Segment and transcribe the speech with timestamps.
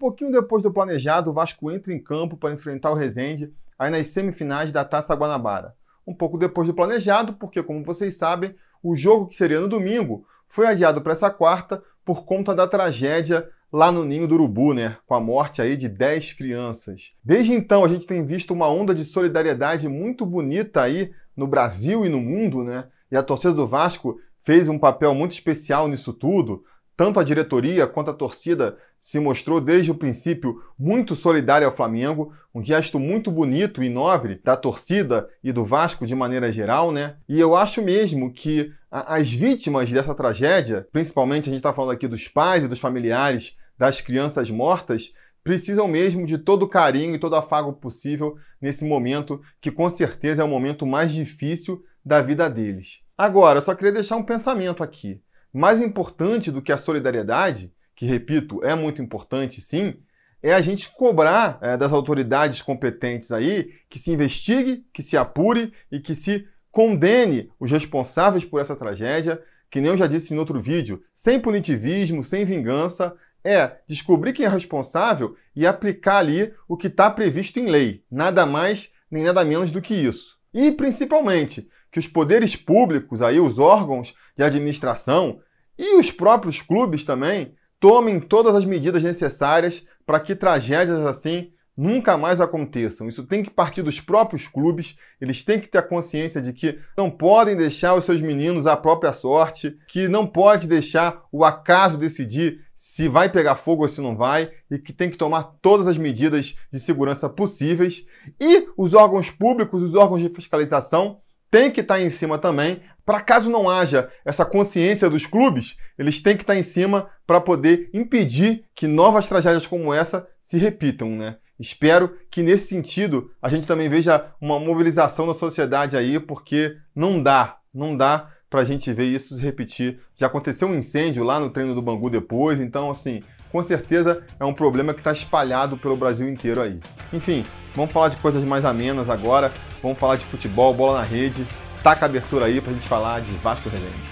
[0.00, 4.06] pouquinho depois do planejado, o Vasco entra em campo para enfrentar o Resende aí nas
[4.06, 5.74] semifinais da Taça Guanabara.
[6.06, 10.26] Um pouco depois do planejado, porque, como vocês sabem, o jogo que seria no domingo
[10.48, 14.96] foi adiado para essa quarta por conta da tragédia lá no Ninho do Urubu, né?
[15.06, 17.12] Com a morte aí de 10 crianças.
[17.22, 22.06] Desde então, a gente tem visto uma onda de solidariedade muito bonita aí no Brasil
[22.06, 22.86] e no mundo, né?
[23.12, 26.64] E a torcida do Vasco fez um papel muito especial nisso tudo.
[27.00, 32.34] Tanto a diretoria quanto a torcida se mostrou desde o princípio muito solidária ao Flamengo,
[32.54, 37.16] um gesto muito bonito e nobre da torcida e do Vasco de maneira geral, né?
[37.26, 42.06] E eu acho mesmo que as vítimas dessa tragédia, principalmente a gente está falando aqui
[42.06, 47.18] dos pais e dos familiares das crianças mortas, precisam mesmo de todo o carinho e
[47.18, 52.20] todo o afago possível nesse momento, que com certeza é o momento mais difícil da
[52.20, 53.00] vida deles.
[53.16, 55.22] Agora, eu só queria deixar um pensamento aqui.
[55.52, 59.94] Mais importante do que a solidariedade, que repito, é muito importante sim,
[60.42, 65.72] é a gente cobrar é, das autoridades competentes aí que se investigue, que se apure
[65.92, 70.38] e que se condene os responsáveis por essa tragédia, que nem eu já disse em
[70.38, 73.14] outro vídeo, sem punitivismo, sem vingança,
[73.44, 78.46] é descobrir quem é responsável e aplicar ali o que está previsto em lei, nada
[78.46, 80.38] mais nem nada menos do que isso.
[80.54, 85.40] E principalmente que os poderes públicos, aí os órgãos de administração
[85.78, 92.18] e os próprios clubes também tomem todas as medidas necessárias para que tragédias assim nunca
[92.18, 93.08] mais aconteçam.
[93.08, 96.78] Isso tem que partir dos próprios clubes, eles têm que ter a consciência de que
[96.94, 101.96] não podem deixar os seus meninos à própria sorte, que não pode deixar o acaso
[101.96, 105.86] decidir se vai pegar fogo ou se não vai, e que tem que tomar todas
[105.86, 108.06] as medidas de segurança possíveis.
[108.38, 111.20] E os órgãos públicos, os órgãos de fiscalização,
[111.50, 116.22] têm que estar em cima também, para caso não haja essa consciência dos clubes, eles
[116.22, 121.16] têm que estar em cima para poder impedir que novas tragédias como essa se repitam,
[121.16, 121.36] né?
[121.58, 127.22] Espero que nesse sentido a gente também veja uma mobilização da sociedade aí, porque não
[127.22, 130.00] dá, não dá para a gente ver isso se repetir.
[130.16, 134.44] Já aconteceu um incêndio lá no treino do Bangu depois, então assim, com certeza é
[134.44, 136.78] um problema que está espalhado pelo Brasil inteiro aí.
[137.12, 137.44] Enfim,
[137.74, 139.52] vamos falar de coisas mais amenas agora,
[139.82, 141.46] vamos falar de futebol, bola na rede.
[141.82, 144.09] Taca a abertura aí para a gente falar de Vasco Resende.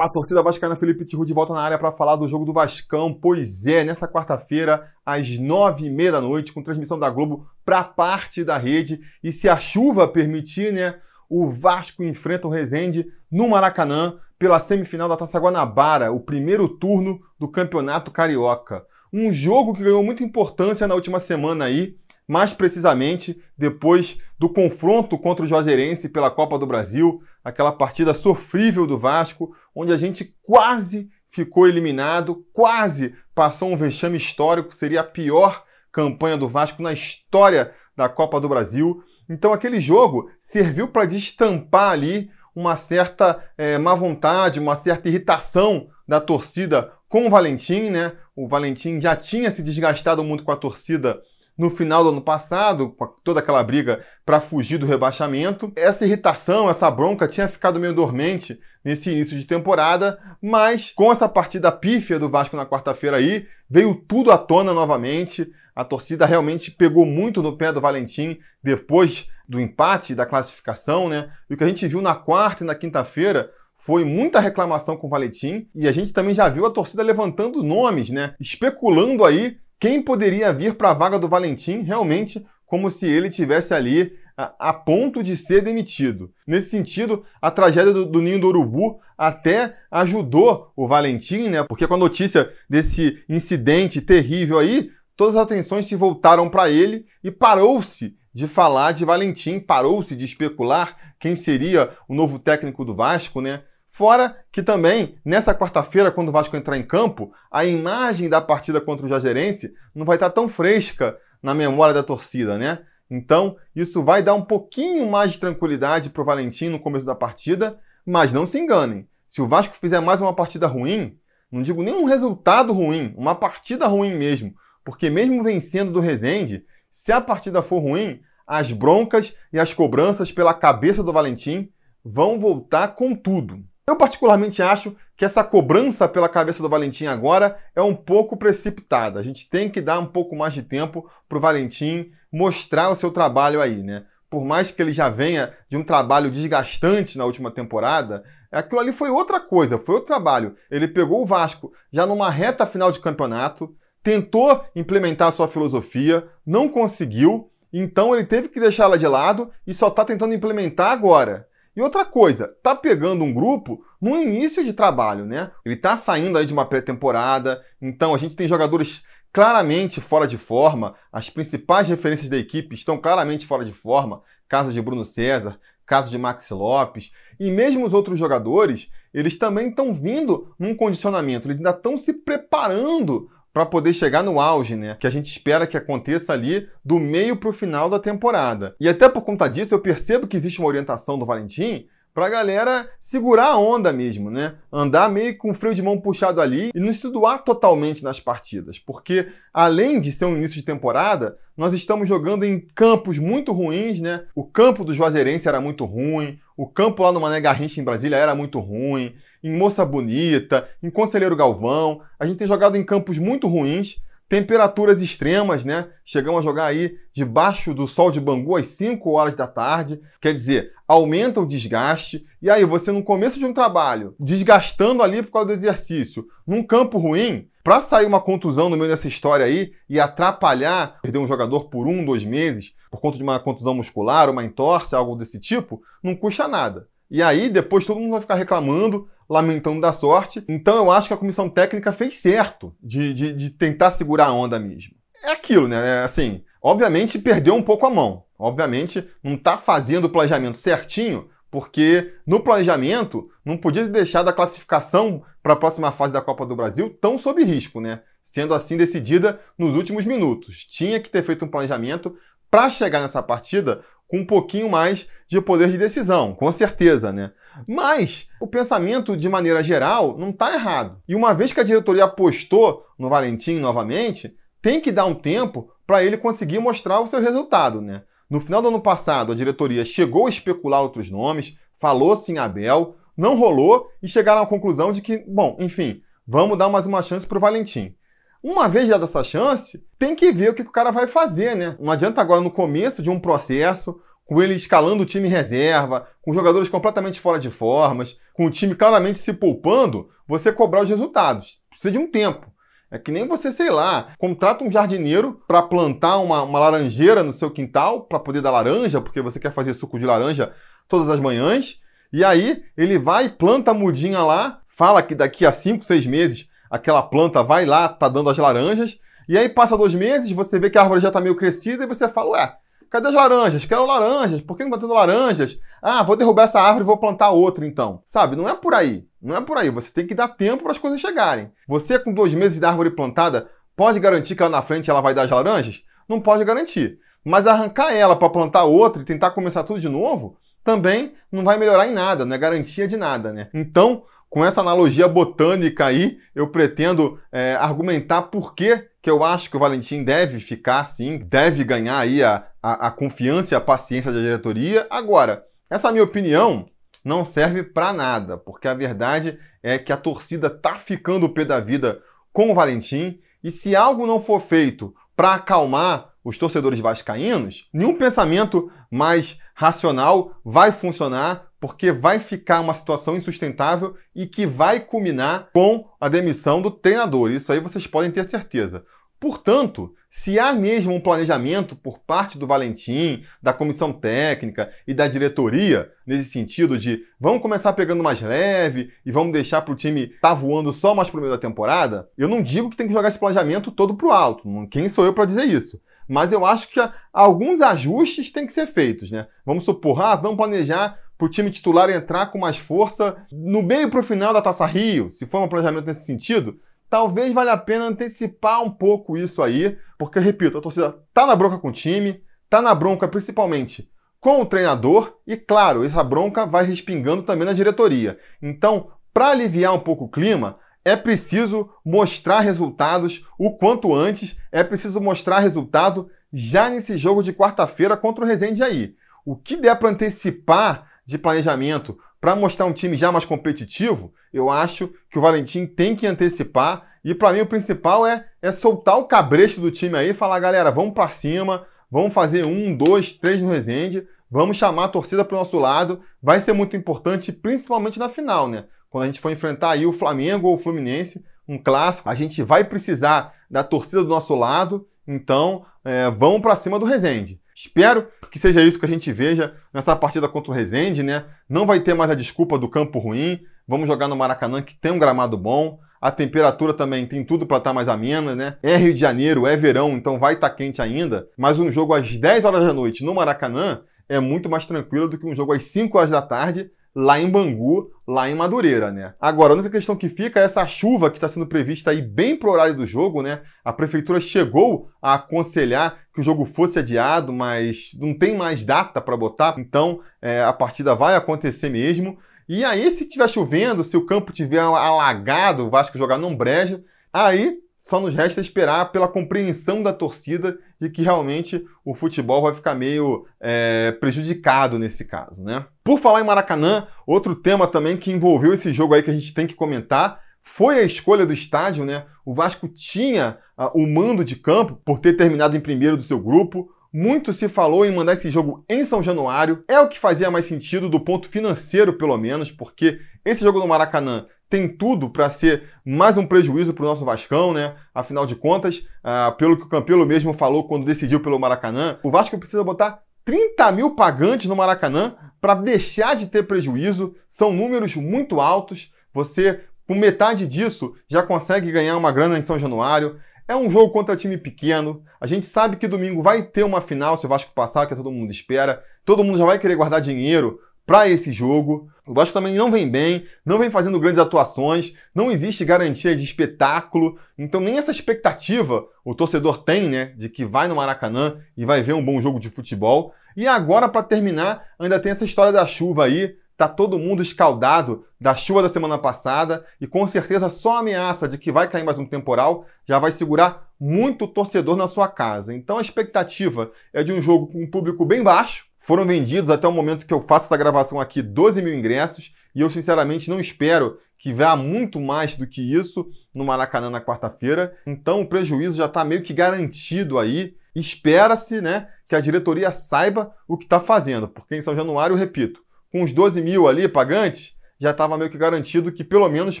[0.00, 3.12] Fala, torcida vascaína, Felipe Tiru de volta na área para falar do jogo do Vascão.
[3.12, 7.84] Pois é, nessa quarta-feira, às nove e meia da noite, com transmissão da Globo para
[7.84, 9.02] parte da rede.
[9.22, 15.06] E se a chuva permitir, né, o Vasco enfrenta o Resende no Maracanã pela semifinal
[15.06, 18.86] da Taça Guanabara, o primeiro turno do Campeonato Carioca.
[19.12, 21.94] Um jogo que ganhou muita importância na última semana aí,
[22.26, 28.86] mais precisamente depois do confronto contra o Juazeirense pela Copa do Brasil, aquela partida sofrível
[28.86, 35.04] do Vasco, onde a gente quase ficou eliminado, quase passou um vexame histórico, seria a
[35.04, 39.02] pior campanha do Vasco na história da Copa do Brasil.
[39.28, 45.88] Então aquele jogo serviu para destampar ali uma certa é, má vontade, uma certa irritação
[46.06, 48.12] da torcida com o Valentim, né?
[48.34, 51.20] O Valentim já tinha se desgastado muito com a torcida
[51.60, 55.70] no final do ano passado, com toda aquela briga para fugir do rebaixamento.
[55.76, 61.28] Essa irritação, essa bronca tinha ficado meio dormente nesse início de temporada, mas com essa
[61.28, 65.52] partida pífia do Vasco na quarta-feira aí, veio tudo à tona novamente.
[65.76, 71.30] A torcida realmente pegou muito no pé do Valentim depois do empate da classificação, né?
[71.50, 75.08] E o que a gente viu na quarta e na quinta-feira foi muita reclamação com
[75.08, 78.34] o Valentim e a gente também já viu a torcida levantando nomes, né?
[78.40, 83.74] Especulando aí quem poderia vir para a vaga do Valentim realmente como se ele tivesse
[83.74, 86.32] ali a, a, ponto de ser demitido.
[86.46, 91.64] Nesse sentido, a tragédia do, do, Ninho do Urubu até ajudou o Valentim, né?
[91.64, 97.06] Porque com a notícia desse incidente terrível aí, todas as atenções se voltaram para ele
[97.24, 102.94] e parou-se de falar de Valentim, parou-se de especular quem seria o novo técnico do
[102.94, 103.62] Vasco, né?
[103.90, 108.80] Fora que também, nessa quarta-feira, quando o Vasco entrar em campo, a imagem da partida
[108.80, 112.78] contra o Jazerense não vai estar tão fresca na memória da torcida, né?
[113.10, 117.16] Então, isso vai dar um pouquinho mais de tranquilidade para o Valentim no começo da
[117.16, 119.08] partida, mas não se enganem.
[119.28, 121.18] Se o Vasco fizer mais uma partida ruim,
[121.50, 124.54] não digo nem um resultado ruim, uma partida ruim mesmo,
[124.84, 130.30] porque mesmo vencendo do Rezende, se a partida for ruim, as broncas e as cobranças
[130.30, 131.72] pela cabeça do Valentim
[132.04, 133.64] vão voltar com tudo.
[133.90, 139.18] Eu particularmente acho que essa cobrança pela cabeça do Valentim agora é um pouco precipitada.
[139.18, 142.94] A gente tem que dar um pouco mais de tempo para o Valentim mostrar o
[142.94, 144.04] seu trabalho aí, né?
[144.30, 148.22] Por mais que ele já venha de um trabalho desgastante na última temporada,
[148.52, 150.54] aquilo ali foi outra coisa, foi outro trabalho.
[150.70, 156.28] Ele pegou o Vasco já numa reta final de campeonato, tentou implementar a sua filosofia,
[156.46, 161.49] não conseguiu, então ele teve que deixá-la de lado e só está tentando implementar agora.
[161.76, 165.50] E outra coisa, tá pegando um grupo no início de trabalho, né?
[165.64, 170.36] Ele tá saindo aí de uma pré-temporada, então a gente tem jogadores claramente fora de
[170.36, 175.60] forma, as principais referências da equipe estão claramente fora de forma, caso de Bruno César,
[175.86, 181.46] caso de Maxi Lopes, e mesmo os outros jogadores, eles também estão vindo num condicionamento,
[181.46, 184.96] eles ainda estão se preparando para poder chegar no auge, né?
[184.98, 188.74] Que a gente espera que aconteça ali do meio para o final da temporada.
[188.80, 192.30] E até por conta disso, eu percebo que existe uma orientação do Valentim para a
[192.30, 194.54] galera segurar a onda mesmo, né?
[194.72, 198.18] Andar meio com o freio de mão puxado ali e não se doar totalmente nas
[198.18, 203.52] partidas, porque além de ser um início de temporada, nós estamos jogando em campos muito
[203.52, 204.24] ruins, né?
[204.34, 208.16] O campo do Juazeirense era muito ruim, o campo lá no Mané Garrincha em Brasília
[208.16, 213.18] era muito ruim, em Moça Bonita, em Conselheiro Galvão, a gente tem jogado em campos
[213.18, 215.88] muito ruins Temperaturas extremas, né?
[216.04, 220.00] Chegamos a jogar aí debaixo do sol de Bangu às 5 horas da tarde.
[220.20, 222.24] Quer dizer, aumenta o desgaste.
[222.40, 226.62] E aí, você no começo de um trabalho, desgastando ali por causa do exercício, num
[226.62, 231.26] campo ruim, para sair uma contusão no meio dessa história aí e atrapalhar, perder um
[231.26, 235.40] jogador por um, dois meses, por conta de uma contusão muscular, uma entorse, algo desse
[235.40, 236.86] tipo, não custa nada.
[237.10, 240.44] E aí, depois todo mundo vai ficar reclamando, lamentando da sorte.
[240.48, 244.32] Então eu acho que a comissão técnica fez certo de, de, de tentar segurar a
[244.32, 244.94] onda mesmo.
[245.24, 246.00] É aquilo, né?
[246.00, 248.24] É assim, obviamente perdeu um pouco a mão.
[248.38, 255.22] Obviamente não está fazendo o planejamento certinho, porque no planejamento não podia deixar a classificação
[255.42, 258.02] para a próxima fase da Copa do Brasil tão sob risco, né?
[258.24, 260.64] Sendo assim decidida nos últimos minutos.
[260.64, 262.16] Tinha que ter feito um planejamento
[262.50, 267.32] para chegar nessa partida com um pouquinho mais de poder de decisão, com certeza, né?
[267.66, 271.00] Mas o pensamento, de maneira geral, não está errado.
[271.08, 275.70] E uma vez que a diretoria apostou no Valentim novamente, tem que dar um tempo
[275.86, 278.02] para ele conseguir mostrar o seu resultado, né?
[278.28, 282.96] No final do ano passado, a diretoria chegou a especular outros nomes, falou-se em Abel,
[283.16, 287.26] não rolou e chegaram à conclusão de que, bom, enfim, vamos dar mais uma chance
[287.26, 287.94] para o Valentim.
[288.42, 291.76] Uma vez dada essa chance, tem que ver o que o cara vai fazer, né?
[291.78, 296.32] Não adianta agora, no começo de um processo, com ele escalando o time reserva, com
[296.32, 301.60] jogadores completamente fora de formas, com o time claramente se poupando, você cobrar os resultados.
[301.68, 302.46] Precisa de um tempo.
[302.90, 307.32] É que nem você, sei lá, contrata um jardineiro para plantar uma, uma, laranjeira no
[307.32, 310.52] seu quintal, para poder dar laranja, porque você quer fazer suco de laranja
[310.88, 311.80] todas as manhãs.
[312.12, 316.49] E aí ele vai, planta a mudinha lá, fala que daqui a 5, 6 meses
[316.70, 320.70] aquela planta vai lá, tá dando as laranjas, e aí passa dois meses, você vê
[320.70, 322.56] que a árvore já tá meio crescida e você fala, ué,
[322.88, 323.64] cadê as laranjas?
[323.64, 325.58] Quero laranjas, por que não tá tendo laranjas?
[325.82, 328.02] Ah, vou derrubar essa árvore e vou plantar outra então.
[328.06, 330.72] Sabe, não é por aí, não é por aí, você tem que dar tempo para
[330.72, 331.50] as coisas chegarem.
[331.66, 335.14] Você com dois meses de árvore plantada, pode garantir que lá na frente ela vai
[335.14, 335.82] dar as laranjas?
[336.08, 336.98] Não pode garantir.
[337.24, 341.58] Mas arrancar ela para plantar outra e tentar começar tudo de novo, também não vai
[341.58, 343.48] melhorar em nada, não é garantia de nada, né?
[343.54, 349.50] Então, com essa analogia botânica aí, eu pretendo é, argumentar por que, que eu acho
[349.50, 353.60] que o Valentim deve ficar assim, deve ganhar aí a, a, a confiança e a
[353.60, 354.86] paciência da diretoria.
[354.88, 356.66] Agora, essa minha opinião
[357.04, 361.44] não serve para nada, porque a verdade é que a torcida tá ficando o pé
[361.44, 362.00] da vida
[362.32, 367.96] com o Valentim, e se algo não for feito para acalmar os torcedores vascaínos, nenhum
[367.96, 375.50] pensamento mais racional vai funcionar porque vai ficar uma situação insustentável e que vai culminar
[375.52, 377.30] com a demissão do treinador.
[377.30, 378.84] Isso aí vocês podem ter certeza.
[379.20, 385.06] Portanto, se há mesmo um planejamento por parte do Valentim, da comissão técnica e da
[385.06, 390.04] diretoria, nesse sentido de vamos começar pegando mais leve e vamos deixar para o time
[390.04, 392.94] estar tá voando só mais pro meio da temporada, eu não digo que tem que
[392.94, 394.48] jogar esse planejamento todo pro alto.
[394.70, 395.78] Quem sou eu para dizer isso?
[396.08, 396.80] Mas eu acho que
[397.12, 399.28] alguns ajustes têm que ser feitos, né?
[399.46, 403.90] Vamos supor, ah, vamos planejar para o time titular entrar com mais força no meio
[403.90, 406.58] para o final da Taça Rio, se for um planejamento nesse sentido,
[406.88, 411.36] talvez valha a pena antecipar um pouco isso aí, porque, repito, a torcida tá na
[411.36, 416.46] bronca com o time, tá na bronca principalmente com o treinador e, claro, essa bronca
[416.46, 418.18] vai respingando também na diretoria.
[418.40, 424.64] Então, para aliviar um pouco o clima, é preciso mostrar resultados o quanto antes, é
[424.64, 428.94] preciso mostrar resultado já nesse jogo de quarta-feira contra o Resende aí.
[429.22, 434.48] O que der para antecipar de planejamento para mostrar um time já mais competitivo, eu
[434.48, 436.88] acho que o Valentim tem que antecipar.
[437.02, 440.38] E para mim o principal é, é soltar o cabresto do time aí e falar,
[440.38, 445.24] galera, vamos para cima, vamos fazer um, dois, três no Resende, vamos chamar a torcida
[445.24, 446.00] para o nosso lado.
[446.22, 448.66] Vai ser muito importante, principalmente na final, né?
[448.90, 452.42] Quando a gente for enfrentar aí o Flamengo ou o Fluminense, um clássico, a gente
[452.42, 454.86] vai precisar da torcida do nosso lado.
[455.08, 457.39] Então, é, vamos para cima do Resende.
[457.62, 461.26] Espero que seja isso que a gente veja nessa partida contra o Resende, né?
[461.46, 463.38] Não vai ter mais a desculpa do campo ruim.
[463.68, 465.78] Vamos jogar no Maracanã, que tem um gramado bom.
[466.00, 468.56] A temperatura também tem tudo para estar tá mais amena, né?
[468.62, 471.28] É Rio de Janeiro, é verão, então vai estar tá quente ainda.
[471.36, 475.18] Mas um jogo às 10 horas da noite no Maracanã é muito mais tranquilo do
[475.18, 479.14] que um jogo às 5 horas da tarde lá em Bangu, lá em Madureira, né?
[479.20, 482.36] Agora, a única questão que fica é essa chuva que está sendo prevista aí bem
[482.36, 483.42] pro horário do jogo, né?
[483.64, 489.00] A prefeitura chegou a aconselhar que o jogo fosse adiado, mas não tem mais data
[489.00, 492.18] para botar, então é, a partida vai acontecer mesmo.
[492.48, 496.82] E aí, se estiver chovendo, se o campo estiver alagado, o Vasco jogar num brejo,
[497.12, 502.52] aí só nos resta esperar pela compreensão da torcida de que realmente o futebol vai
[502.52, 505.64] ficar meio é, prejudicado nesse caso, né?
[505.82, 509.32] Por falar em Maracanã, outro tema também que envolveu esse jogo aí que a gente
[509.32, 512.04] tem que comentar foi a escolha do estádio, né?
[512.22, 516.20] O Vasco tinha uh, o mando de campo por ter terminado em primeiro do seu
[516.20, 516.70] grupo.
[516.92, 519.64] Muito se falou em mandar esse jogo em São Januário.
[519.66, 523.68] É o que fazia mais sentido do ponto financeiro, pelo menos, porque esse jogo no
[523.68, 527.76] Maracanã tem tudo para ser mais um prejuízo para o nosso Vascão, né?
[527.94, 532.10] Afinal de contas, ah, pelo que o Campelo mesmo falou quando decidiu pelo Maracanã, o
[532.10, 537.14] Vasco precisa botar 30 mil pagantes no Maracanã para deixar de ter prejuízo.
[537.28, 538.92] São números muito altos.
[539.14, 543.20] Você, com metade disso, já consegue ganhar uma grana em São Januário.
[543.46, 545.04] É um jogo contra time pequeno.
[545.20, 548.10] A gente sabe que domingo vai ter uma final se o Vasco passar, que todo
[548.10, 548.82] mundo espera.
[549.04, 550.58] Todo mundo já vai querer guardar dinheiro
[550.90, 551.88] para esse jogo.
[552.04, 556.24] O Vasco também não vem bem, não vem fazendo grandes atuações, não existe garantia de
[556.24, 561.64] espetáculo, então nem essa expectativa o torcedor tem, né, de que vai no Maracanã e
[561.64, 563.14] vai ver um bom jogo de futebol.
[563.36, 566.34] E agora, para terminar, ainda tem essa história da chuva aí.
[566.56, 571.28] Tá todo mundo escaldado da chuva da semana passada e com certeza só a ameaça
[571.28, 575.54] de que vai cair mais um temporal já vai segurar muito torcedor na sua casa.
[575.54, 579.68] Então a expectativa é de um jogo com um público bem baixo, foram vendidos até
[579.68, 583.38] o momento que eu faço essa gravação aqui 12 mil ingressos e eu sinceramente não
[583.38, 587.72] espero que vá muito mais do que isso no Maracanã na quarta-feira.
[587.86, 590.56] Então o prejuízo já está meio que garantido aí.
[590.74, 595.60] Espera-se né, que a diretoria saiba o que está fazendo, porque em São Januário, repito,
[595.92, 599.60] com os 12 mil ali pagantes, já estava meio que garantido que pelo menos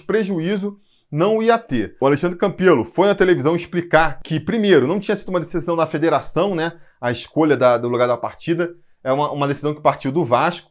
[0.00, 0.76] prejuízo
[1.08, 1.96] não ia ter.
[2.00, 5.86] O Alexandre Campelo foi na televisão explicar que, primeiro, não tinha sido uma decisão da
[5.86, 6.80] federação, né?
[7.00, 10.70] A escolha da, do lugar da partida é uma, uma decisão que partiu do Vasco,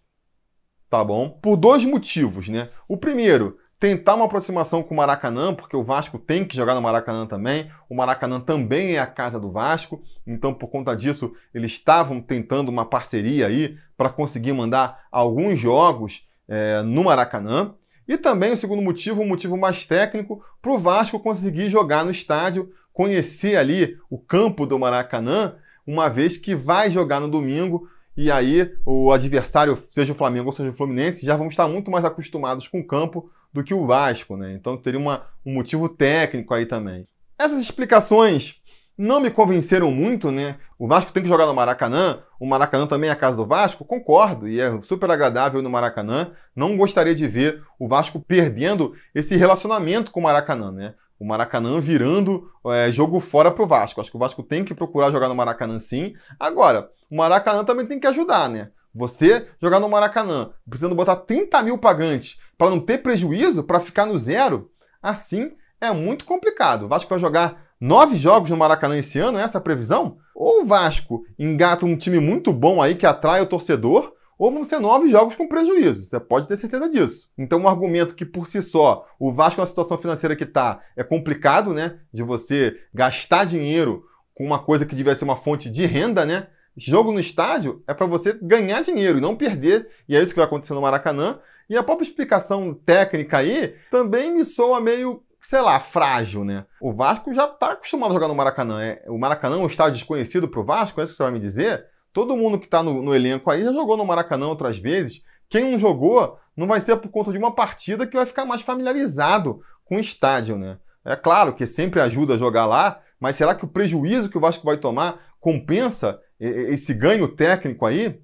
[0.89, 1.29] tá bom?
[1.29, 2.69] Por dois motivos, né?
[2.87, 6.81] O primeiro, tentar uma aproximação com o Maracanã, porque o Vasco tem que jogar no
[6.81, 7.71] Maracanã também.
[7.89, 12.69] O Maracanã também é a casa do Vasco, então por conta disso eles estavam tentando
[12.69, 17.73] uma parceria aí para conseguir mandar alguns jogos é, no Maracanã.
[18.07, 22.11] E também o segundo motivo, um motivo mais técnico, para o Vasco conseguir jogar no
[22.11, 25.55] estádio, conhecer ali o campo do Maracanã,
[25.85, 27.87] uma vez que vai jogar no domingo
[28.21, 31.89] e aí o adversário, seja o Flamengo ou seja o Fluminense, já vão estar muito
[31.89, 34.51] mais acostumados com o campo do que o Vasco, né?
[34.51, 37.07] Então teria uma, um motivo técnico aí também.
[37.39, 38.61] Essas explicações
[38.97, 40.57] não me convenceram muito, né?
[40.77, 43.85] O Vasco tem que jogar no Maracanã, o Maracanã também é a casa do Vasco,
[43.85, 46.31] concordo, e é super agradável no Maracanã.
[46.53, 50.93] Não gostaria de ver o Vasco perdendo esse relacionamento com o Maracanã, né?
[51.19, 53.99] o Maracanã virando é, jogo fora para o Vasco.
[53.99, 56.13] Acho que o Vasco tem que procurar jogar no Maracanã sim.
[56.39, 58.71] Agora, o Maracanã também tem que ajudar, né?
[58.93, 64.05] Você jogar no Maracanã, precisando botar 30 mil pagantes para não ter prejuízo, para ficar
[64.05, 66.83] no zero, assim é muito complicado.
[66.83, 70.17] O Vasco vai jogar nove jogos no Maracanã esse ano, é essa a previsão?
[70.35, 74.63] Ou o Vasco engata um time muito bom aí que atrai o torcedor, ou vão
[74.63, 76.03] ser nove jogos com prejuízo.
[76.03, 77.29] Você pode ter certeza disso.
[77.37, 81.03] Então, um argumento que por si só, o Vasco na situação financeira que está, é
[81.03, 81.99] complicado, né?
[82.11, 86.47] De você gastar dinheiro com uma coisa que devia ser uma fonte de renda, né?
[86.79, 90.37] Jogo no estádio é para você ganhar dinheiro e não perder, e é isso que
[90.37, 91.39] vai acontecer no Maracanã.
[91.69, 96.65] E a própria explicação técnica aí também me soa meio, sei lá, frágil, né?
[96.81, 98.81] O Vasco já está acostumado a jogar no Maracanã.
[98.81, 101.31] É, o Maracanã é um estádio desconhecido para o Vasco, é isso que você vai
[101.31, 101.85] me dizer?
[102.11, 105.23] Todo mundo que está no, no, elenco aí já jogou no Maracanã outras vezes.
[105.47, 108.61] Quem não jogou não vai ser por conta de uma partida que vai ficar mais
[108.61, 110.77] familiarizado com o estádio, né?
[111.05, 114.41] É claro que sempre ajuda a jogar lá, mas será que o prejuízo que o
[114.41, 118.19] Vasco vai tomar compensa esse ganho técnico aí?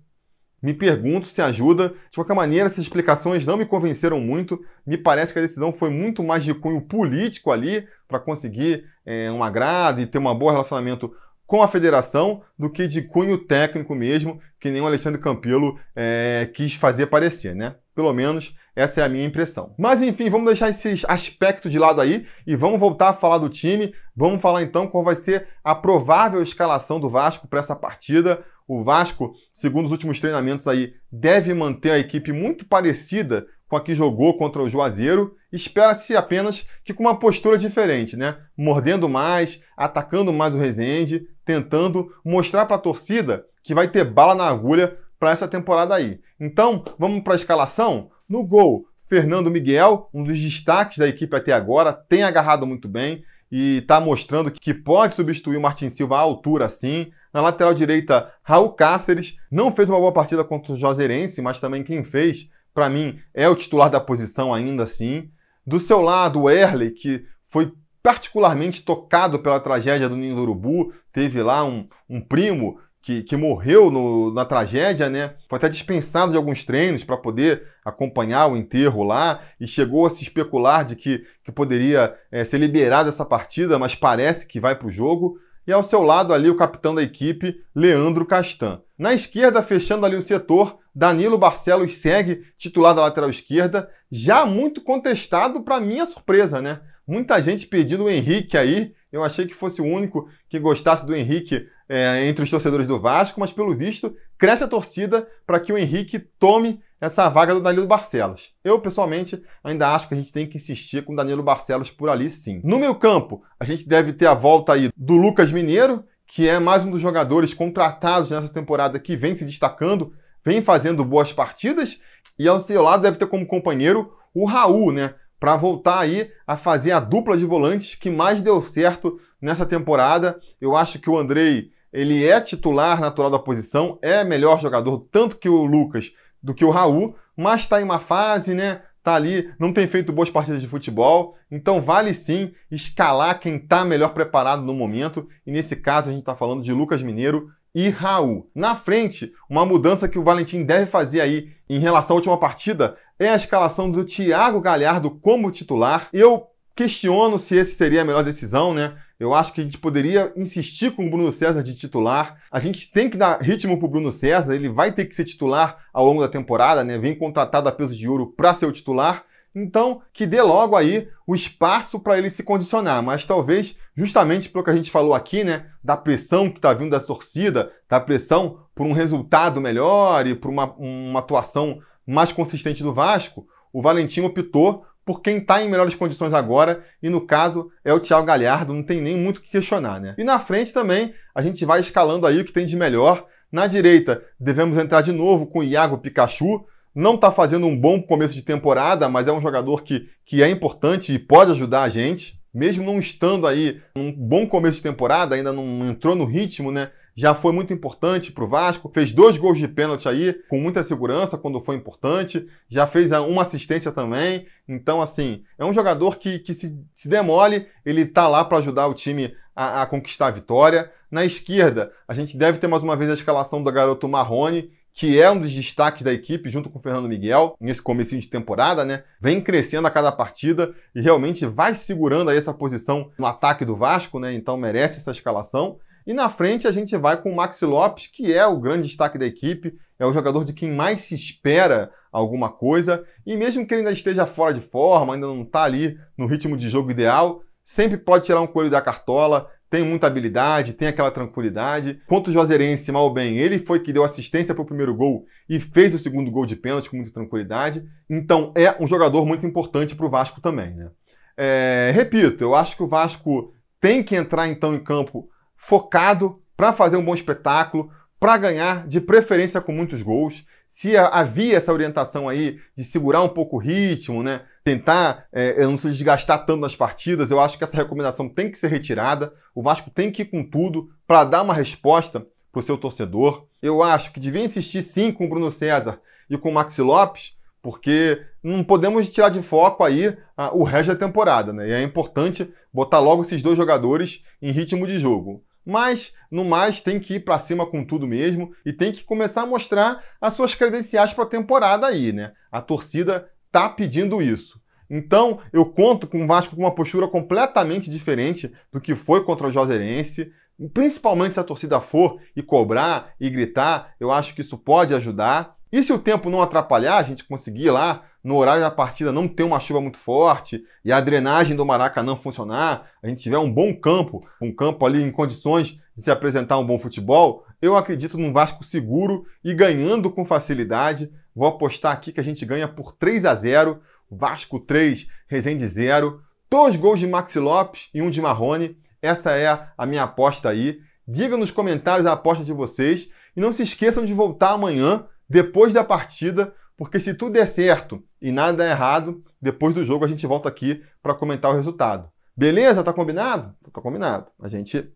[0.61, 1.89] Me pergunto se ajuda.
[2.09, 4.59] De qualquer maneira, essas explicações não me convenceram muito.
[4.85, 9.31] Me parece que a decisão foi muito mais de cunho político ali, para conseguir é,
[9.31, 11.13] um agrado e ter um bom relacionamento
[11.45, 16.49] com a federação, do que de cunho técnico mesmo, que nem o Alexandre Campelo é,
[16.53, 17.75] quis fazer parecer, né?
[17.93, 19.73] Pelo menos essa é a minha impressão.
[19.77, 23.49] Mas enfim, vamos deixar esses aspectos de lado aí e vamos voltar a falar do
[23.49, 23.93] time.
[24.15, 28.43] Vamos falar então qual vai ser a provável escalação do Vasco para essa partida.
[28.67, 33.81] O Vasco, segundo os últimos treinamentos aí, deve manter a equipe muito parecida com a
[33.81, 35.35] que jogou contra o Juazeiro.
[35.51, 38.37] Espera-se apenas que com uma postura diferente, né?
[38.57, 44.35] Mordendo mais, atacando mais o Resende, tentando mostrar para a torcida que vai ter bala
[44.35, 46.19] na agulha para essa temporada aí.
[46.39, 48.11] Então, vamos para a escalação?
[48.27, 53.23] No gol, Fernando Miguel, um dos destaques da equipe até agora, tem agarrado muito bem
[53.51, 57.11] e está mostrando que pode substituir o Martin Silva à altura sim.
[57.31, 61.83] Na lateral direita, Raul Cáceres não fez uma boa partida contra o Juazeirense, mas também
[61.83, 65.29] quem fez, para mim, é o titular da posição ainda assim.
[65.65, 70.93] Do seu lado, o Erley, que foi particularmente tocado pela tragédia do Ninho do Urubu,
[71.11, 75.35] teve lá um, um primo que, que morreu no, na tragédia, né?
[75.47, 80.09] Foi até dispensado de alguns treinos para poder acompanhar o enterro lá e chegou a
[80.09, 84.75] se especular de que, que poderia é, ser liberado essa partida, mas parece que vai
[84.75, 85.37] para o jogo.
[85.67, 88.81] E ao seu lado ali o capitão da equipe, Leandro Castan.
[88.97, 94.81] Na esquerda, fechando ali o setor, Danilo Barcelos segue titular da lateral esquerda, já muito
[94.81, 96.81] contestado para minha surpresa, né?
[97.07, 98.95] Muita gente pedindo o Henrique aí.
[99.15, 102.99] Eu achei que fosse o único que gostasse do Henrique é, entre os torcedores do
[102.99, 107.61] Vasco, mas pelo visto cresce a torcida para que o Henrique tome essa vaga do
[107.61, 108.51] Danilo Barcelos.
[108.61, 112.09] Eu, pessoalmente, ainda acho que a gente tem que insistir com o Danilo Barcelos por
[112.09, 112.59] ali sim.
[112.61, 116.59] No meu campo, a gente deve ter a volta aí do Lucas Mineiro, que é
[116.59, 122.01] mais um dos jogadores contratados nessa temporada que vem se destacando, vem fazendo boas partidas,
[122.37, 125.15] e ao seu lado deve ter como companheiro o Raul, né?
[125.45, 130.39] Para voltar aí a fazer a dupla de volantes que mais deu certo nessa temporada.
[130.59, 135.37] Eu acho que o Andrei ele é titular natural da posição, é melhor jogador tanto
[135.37, 138.81] que o Lucas do que o Raul, mas está em uma fase, né?
[139.03, 143.85] Tá ali, não tem feito boas partidas de futebol, então vale sim escalar quem está
[143.85, 147.89] melhor preparado no momento, e nesse caso a gente está falando de Lucas Mineiro e
[147.89, 148.49] Raul.
[148.55, 152.95] Na frente, uma mudança que o Valentim deve fazer aí em relação à última partida
[153.17, 156.09] é a escalação do Thiago Galhardo como titular.
[156.11, 158.97] Eu questiono se esse seria a melhor decisão, né?
[159.17, 162.37] Eu acho que a gente poderia insistir com o Bruno César de titular.
[162.51, 165.23] A gente tem que dar ritmo para o Bruno César, ele vai ter que ser
[165.23, 166.97] titular ao longo da temporada, né?
[166.97, 169.23] Vem contratado a peso de ouro para ser o titular.
[169.57, 173.01] Então, que dê logo aí o espaço para ele se condicionar.
[173.01, 175.67] Mas talvez, justamente pelo que a gente falou aqui, né?
[175.81, 180.51] Da pressão que está vindo da torcida, da pressão por um resultado melhor e por
[180.51, 185.93] uma, uma atuação mais consistente do Vasco, o Valentim optou por quem está em melhores
[185.93, 189.51] condições agora, e no caso é o Thiago Galhardo, não tem nem muito o que
[189.51, 190.15] questionar, né?
[190.17, 193.25] E na frente também a gente vai escalando aí o que tem de melhor.
[193.51, 196.65] Na direita, devemos entrar de novo com o Iago Pikachu.
[196.93, 200.49] Não está fazendo um bom começo de temporada, mas é um jogador que, que é
[200.49, 202.41] importante e pode ajudar a gente.
[202.51, 206.89] Mesmo não estando aí num bom começo de temporada, ainda não entrou no ritmo, né?
[207.15, 210.83] Já foi muito importante para o Vasco, fez dois gols de pênalti aí, com muita
[210.83, 214.45] segurança quando foi importante, já fez uma assistência também.
[214.67, 218.87] Então, assim, é um jogador que, que se, se demole, ele está lá para ajudar
[218.87, 220.91] o time a, a, conquistar a vitória.
[221.09, 225.19] Na esquerda, a gente deve ter mais uma vez a escalação do garoto Marrone, que
[225.19, 228.83] é um dos destaques da equipe, junto com o Fernando Miguel, nesse começo de temporada,
[228.83, 229.03] né?
[229.19, 233.75] Vem crescendo a cada partida e realmente vai segurando aí essa posição no ataque do
[233.75, 234.33] Vasco, né?
[234.33, 235.79] Então merece essa escalação.
[236.05, 239.17] E na frente a gente vai com o Maxi Lopes, que é o grande destaque
[239.17, 243.73] da equipe, é o jogador de quem mais se espera alguma coisa, e mesmo que
[243.73, 247.41] ele ainda esteja fora de forma, ainda não está ali no ritmo de jogo ideal,
[247.63, 251.99] sempre pode tirar um coelho da cartola, tem muita habilidade, tem aquela tranquilidade.
[252.07, 255.59] Quanto o Juazeirense, mal bem, ele foi que deu assistência para o primeiro gol e
[255.59, 257.83] fez o segundo gol de pênalti com muita tranquilidade.
[258.09, 260.73] Então é um jogador muito importante para o Vasco também.
[260.75, 260.89] Né?
[261.35, 266.73] É, repito, eu acho que o Vasco tem que entrar então em campo focado para
[266.73, 270.45] fazer um bom espetáculo, para ganhar, de preferência com muitos gols.
[270.67, 274.41] Se havia essa orientação aí de segurar um pouco o ritmo, né?
[274.65, 278.57] tentar é, não se desgastar tanto nas partidas, eu acho que essa recomendação tem que
[278.57, 279.31] ser retirada.
[279.53, 283.45] O Vasco tem que ir com tudo para dar uma resposta para o seu torcedor.
[283.61, 287.37] Eu acho que devia insistir sim com o Bruno César e com o Maxi Lopes,
[287.61, 290.17] porque não podemos tirar de foco aí
[290.53, 291.69] o resto da temporada, né?
[291.69, 295.41] E é importante botar logo esses dois jogadores em ritmo de jogo.
[295.65, 299.43] Mas, no mais, tem que ir para cima com tudo mesmo e tem que começar
[299.43, 302.33] a mostrar as suas credenciais para a temporada aí, né?
[302.51, 304.61] A torcida tá pedindo isso.
[304.89, 309.47] Então, eu conto com o Vasco com uma postura completamente diferente do que foi contra
[309.47, 310.31] o Juazeirense.
[310.73, 315.55] Principalmente se a torcida for e cobrar e gritar, eu acho que isso pode ajudar.
[315.71, 319.27] E se o tempo não atrapalhar, a gente conseguir lá, no horário da partida, não
[319.27, 323.51] ter uma chuva muito forte e a drenagem do Maracanã funcionar, a gente tiver um
[323.51, 328.17] bom campo, um campo ali em condições de se apresentar um bom futebol, eu acredito
[328.17, 331.11] num Vasco seguro e ganhando com facilidade.
[331.35, 336.21] Vou apostar aqui que a gente ganha por 3 a 0 Vasco 3, Resende 0.
[336.49, 338.77] Dois gols de Maxi Lopes e um de Marrone.
[339.01, 340.79] Essa é a minha aposta aí.
[341.07, 343.09] Diga nos comentários a aposta de vocês.
[343.35, 348.03] E não se esqueçam de voltar amanhã, depois da partida, porque se tudo der certo
[348.21, 352.09] e nada der errado, depois do jogo a gente volta aqui para comentar o resultado.
[352.35, 352.83] Beleza?
[352.83, 353.55] Tá combinado?
[353.71, 354.27] Tá combinado.
[354.39, 354.91] A gente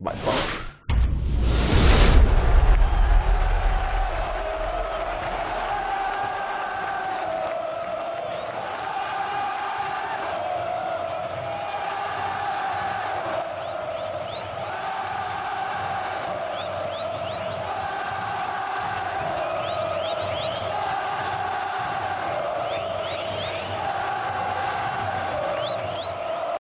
[0.00, 0.67] vai falar.